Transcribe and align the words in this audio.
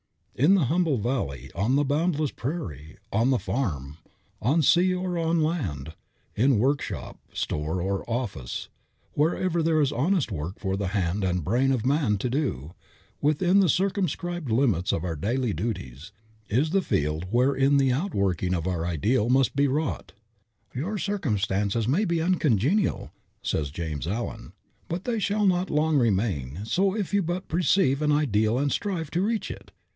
In 0.33 0.55
the 0.55 0.65
humble 0.65 0.97
valley, 0.97 1.51
on 1.53 1.75
the 1.75 1.83
boundless 1.83 2.31
prairie, 2.31 2.97
on 3.13 3.29
the 3.29 3.37
farm, 3.37 3.97
on 4.41 4.63
sea 4.63 4.91
or 4.95 5.15
on 5.19 5.43
land, 5.43 5.93
in 6.35 6.57
workshop, 6.57 7.19
store, 7.31 7.79
or 7.79 8.09
office, 8.09 8.67
wherever 9.13 9.61
there 9.61 9.79
is 9.79 9.91
honest 9.91 10.31
work 10.31 10.57
for 10.59 10.75
the 10.75 10.87
hand 10.87 11.23
and 11.23 11.43
brain 11.43 11.71
of 11.71 11.85
man 11.85 12.17
to 12.17 12.29
do, 12.31 12.73
within 13.21 13.59
the 13.59 13.69
circumscribed 13.69 14.49
limits 14.49 14.91
of 14.91 15.03
our 15.03 15.15
daily 15.15 15.53
duties, 15.53 16.11
is 16.49 16.71
the 16.71 16.81
field 16.81 17.25
wherein 17.29 17.77
the 17.77 17.91
outworking 17.91 18.55
of 18.55 18.65
our 18.65 18.83
ideal 18.87 19.29
must 19.29 19.55
be 19.55 19.67
wrought. 19.67 20.13
"Your 20.73 20.97
circumstances 20.97 21.87
may 21.87 22.05
be 22.05 22.19
uncongenial," 22.19 23.11
says 23.43 23.69
James 23.69 24.07
Allen, 24.07 24.53
"but 24.87 25.03
they 25.03 25.19
shall 25.19 25.45
not 25.45 25.69
long 25.69 25.99
remain 25.99 26.61
so 26.63 26.95
if 26.95 27.13
you 27.13 27.21
but 27.21 27.47
perceive 27.47 28.01
an 28.01 28.11
Ideal 28.11 28.57
and 28.57 28.71
strive 28.71 29.11
to 29.11 29.21
reach 29.21 29.51
it. 29.51 29.69